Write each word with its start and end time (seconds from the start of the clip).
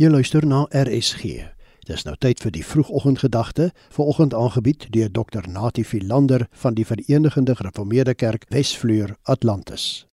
Jy 0.00 0.08
luister 0.08 0.46
na 0.48 0.62
RSG. 0.72 1.42
Dis 1.84 2.06
nou 2.06 2.14
tyd 2.16 2.40
vir 2.40 2.54
die 2.54 2.62
vroegoggendgedagte, 2.64 3.66
vanoggend 3.92 4.32
aangebied 4.32 4.86
deur 4.94 5.10
Dr. 5.12 5.44
Natie 5.44 5.84
Philander 5.84 6.46
van 6.62 6.72
die 6.78 6.86
Verenigde 6.88 7.52
Gereformeerde 7.58 8.14
Kerk 8.16 8.46
Wesvleur 8.48 9.12
Atlantis. 9.28 10.06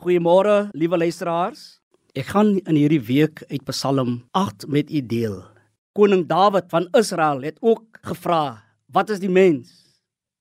Goeiemôre, 0.00 0.70
liewe 0.72 0.96
luisteraars. 0.96 1.82
Ek 2.16 2.30
gaan 2.32 2.54
in 2.56 2.78
hierdie 2.78 3.02
week 3.04 3.42
uit 3.50 3.66
Psalm 3.68 4.22
8 4.32 4.64
met 4.72 4.88
u 4.88 5.02
deel. 5.04 5.42
Koning 5.92 6.24
Dawid 6.30 6.72
van 6.72 6.88
Israel 6.96 7.44
het 7.44 7.60
ook 7.60 8.00
gevra, 8.00 8.64
"Wat 8.88 9.10
is 9.10 9.20
die 9.20 9.28
mens?" 9.28 9.92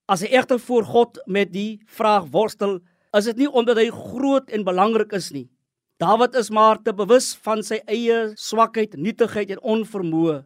As 0.08 0.22
hy 0.22 0.32
egter 0.32 0.60
voor 0.60 0.86
God 0.86 1.20
met 1.26 1.52
die 1.52 1.82
vraag 1.86 2.32
worstel, 2.32 2.80
is 3.12 3.26
dit 3.26 3.38
nie 3.38 3.52
omdat 3.52 3.78
hy 3.78 3.90
groot 3.90 4.50
en 4.50 4.64
belangrik 4.64 5.12
is 5.12 5.32
nie, 5.32 5.50
Dawid 5.96 6.36
is 6.36 6.50
maar 6.50 6.75
te 6.84 6.91
bewus 6.91 7.30
van 7.46 7.62
sy 7.64 7.77
eie 7.88 8.34
swakheid, 8.36 8.98
nietigheid 9.00 9.54
en 9.55 9.62
onvermoë. 9.64 10.41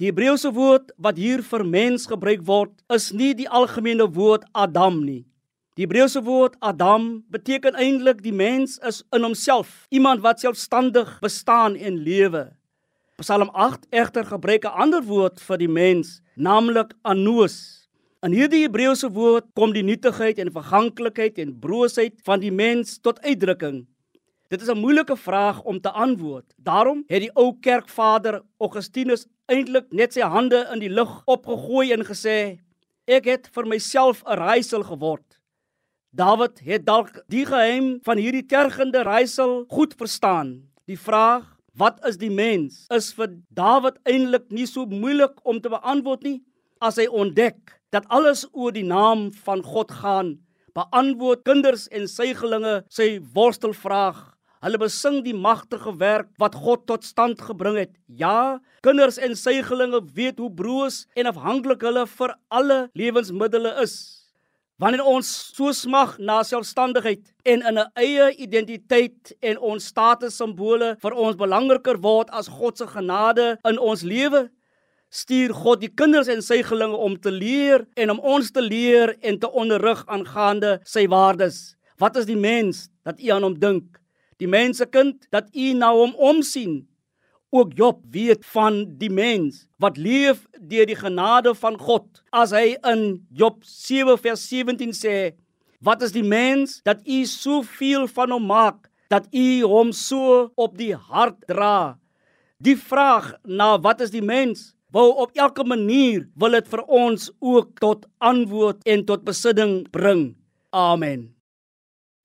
Die 0.00 0.06
Hebreëse 0.08 0.48
woord 0.56 0.94
wat 0.96 1.18
hier 1.20 1.42
vir 1.44 1.64
mens 1.68 2.06
gebruik 2.08 2.40
word, 2.48 2.72
is 2.88 3.10
nie 3.12 3.34
die 3.36 3.48
algemene 3.52 4.06
woord 4.16 4.46
Adam 4.56 5.02
nie. 5.04 5.26
Die 5.76 5.84
Hebreëse 5.84 6.22
woord 6.24 6.56
Adam 6.64 7.18
beteken 7.28 7.76
eintlik 7.76 8.22
die 8.24 8.32
mens 8.32 8.78
is 8.88 9.02
in 9.12 9.26
homself, 9.28 9.84
iemand 9.92 10.24
wat 10.24 10.40
selfstandig 10.40 11.18
bestaan 11.20 11.76
en 11.76 12.00
lewe. 12.08 12.46
Psalm 13.20 13.52
8 13.52 13.84
egter 13.92 14.24
gebruik 14.24 14.64
'n 14.64 14.72
ander 14.72 15.04
woord 15.04 15.36
vir 15.36 15.58
die 15.58 15.68
mens, 15.68 16.22
naamlik 16.34 16.96
anos. 17.04 17.84
In 18.24 18.32
hierdie 18.32 18.64
Hebreëse 18.64 19.12
woord 19.12 19.52
kom 19.54 19.76
die 19.76 19.84
nietigheid 19.84 20.38
en 20.38 20.50
verganklikheid 20.50 21.38
en 21.38 21.60
broosheid 21.60 22.16
van 22.24 22.40
die 22.40 22.52
mens 22.52 22.98
tot 22.98 23.20
uitdrukking. 23.20 23.84
Dit 24.48 24.62
is 24.62 24.68
'n 24.68 24.80
moeilike 24.80 25.16
vraag 25.16 25.62
om 25.62 25.80
te 25.80 25.90
antwoord. 25.90 26.54
Daarom 26.56 27.04
het 27.06 27.20
die 27.20 27.32
ou 27.34 27.56
kerkvader 27.60 28.42
Augustinus 28.56 29.26
eintlik 29.46 29.92
net 29.92 30.12
sy 30.12 30.20
hande 30.20 30.68
in 30.72 30.78
die 30.78 30.88
lug 30.88 31.22
opgegooi 31.24 31.92
en 31.92 32.04
gesê: 32.04 32.58
"Ek 33.04 33.24
het 33.24 33.48
vir 33.52 33.66
myself 33.66 34.22
'n 34.24 34.36
raaisel 34.36 34.82
geword." 34.82 35.40
Dawid 36.10 36.60
het 36.64 36.86
dalk 36.86 37.24
die 37.28 37.44
geheim 37.46 37.98
van 38.02 38.16
hierdie 38.16 38.46
tergende 38.46 39.02
raaisel 39.02 39.64
goed 39.68 39.94
verstaan. 39.94 40.62
Die 40.86 40.98
vraag: 40.98 41.56
"Wat 41.74 42.06
is 42.06 42.16
die 42.16 42.30
mens?" 42.30 42.86
is 42.88 43.12
vir 43.12 43.28
Dawid 43.50 43.98
eintlik 44.04 44.50
nie 44.50 44.66
so 44.66 44.86
moeilik 44.86 45.46
om 45.46 45.60
te 45.60 45.68
beantwoord 45.68 46.22
nie 46.22 46.42
as 46.80 46.96
hy 46.96 47.06
ontdek 47.06 47.80
dat 47.90 48.08
alles 48.08 48.48
oor 48.52 48.72
die 48.72 48.84
naam 48.84 49.32
van 49.32 49.62
God 49.62 49.90
gaan. 49.90 50.38
Beantwoord 50.72 51.42
kinders 51.44 51.88
en 51.88 52.08
suigelinge 52.08 52.84
sy 52.88 53.20
worstelvraag 53.34 54.37
Hulle 54.58 54.78
besing 54.82 55.20
die 55.22 55.36
magtige 55.38 55.92
werk 56.00 56.32
wat 56.42 56.56
God 56.58 56.86
tot 56.90 57.04
stand 57.06 57.38
gebring 57.46 57.76
het. 57.78 57.92
Ja, 58.06 58.58
kinders 58.82 59.18
en 59.22 59.36
suigelinge 59.38 60.00
weet 60.14 60.40
hoe 60.42 60.50
broos 60.50 61.04
en 61.14 61.30
afhanklik 61.30 61.84
hulle 61.86 62.06
vir 62.10 62.34
alle 62.50 62.78
lewensmiddels 62.98 63.82
is. 63.84 63.94
Wanneer 64.78 65.02
ons 65.06 65.28
so 65.54 65.70
smag 65.74 66.16
na 66.22 66.40
selfstandigheid 66.46 67.22
en 67.44 67.62
in 67.66 67.78
'n 67.78 67.90
eie 67.98 68.34
identiteit 68.38 69.32
en 69.42 69.58
ons 69.58 69.86
status 69.86 70.36
simbole 70.36 70.96
vir 71.02 71.12
ons 71.14 71.36
belangriker 71.36 71.98
word 71.98 72.30
as 72.30 72.48
God 72.48 72.78
se 72.78 72.86
genade 72.86 73.58
in 73.64 73.78
ons 73.78 74.02
lewe, 74.02 74.50
stuur 75.10 75.54
God 75.54 75.80
die 75.80 75.94
kinders 75.94 76.28
en 76.28 76.42
suigelinge 76.42 76.96
om 76.96 77.16
te 77.16 77.30
leer 77.30 77.86
en 77.96 78.10
om 78.10 78.20
ons 78.20 78.50
te 78.50 78.60
leer 78.60 79.16
en 79.22 79.38
te 79.38 79.50
onderrig 79.50 80.04
aangaande 80.06 80.80
sy 80.84 81.06
waardes. 81.06 81.76
Wat 81.98 82.16
is 82.16 82.26
die 82.26 82.36
mens 82.36 82.88
dat 83.04 83.20
u 83.20 83.30
aan 83.30 83.42
hom 83.42 83.58
dink? 83.58 83.98
Die 84.38 84.48
mensekind 84.48 85.26
dat 85.34 85.50
u 85.54 85.72
na 85.74 85.90
hom 85.94 86.14
omsien. 86.14 86.86
Ook 87.50 87.72
Job 87.76 88.00
weet 88.12 88.44
van 88.52 88.84
die 89.00 89.10
mens 89.10 89.66
wat 89.80 89.96
leef 89.96 90.44
deur 90.60 90.86
die 90.86 90.98
genade 90.98 91.54
van 91.56 91.78
God. 91.80 92.22
As 92.30 92.52
hy 92.52 92.76
in 92.90 93.22
Job 93.32 93.64
7 93.64 94.18
vers 94.20 94.48
17 94.48 94.92
sê: 94.92 95.32
"Wat 95.80 96.02
is 96.02 96.12
die 96.12 96.26
mens 96.26 96.80
dat 96.84 97.00
u 97.06 97.24
soveel 97.24 98.06
van 98.06 98.30
hom 98.30 98.46
maak 98.46 98.90
dat 99.08 99.26
u 99.32 99.62
hom 99.62 99.92
so 99.92 100.50
op 100.54 100.76
die 100.76 100.94
hart 100.94 101.40
dra?" 101.46 101.98
Die 102.58 102.76
vraag 102.76 103.38
na 103.44 103.78
wat 103.78 104.00
is 104.00 104.10
die 104.10 104.22
mens 104.22 104.74
wou 104.90 105.12
op 105.22 105.30
elke 105.36 105.64
manier 105.64 106.28
wil 106.34 106.50
dit 106.50 106.68
vir 106.68 106.82
ons 106.84 107.30
ook 107.38 107.78
tot 107.78 108.06
antwoord 108.18 108.82
en 108.84 109.04
tot 109.04 109.24
besinning 109.24 109.90
bring. 109.90 110.34
Amen. 110.70 111.37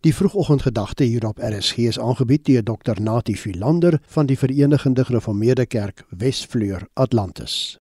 Die 0.03 0.15
vroegoggendgedagte 0.15 1.03
hier 1.03 1.27
op 1.27 1.37
RSG 1.39 1.77
is 1.77 1.99
aangebied 1.99 2.45
deur 2.45 2.63
Dr 2.63 2.99
Natie 3.01 3.37
Philander 3.37 4.01
van 4.05 4.25
die 4.25 4.37
Verenigde 4.37 5.05
Gereformeerde 5.05 5.65
Kerk 5.65 6.03
Wesvleur 6.09 6.87
Atlantis. 6.93 7.79